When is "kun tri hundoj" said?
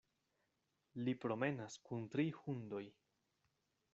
1.89-2.83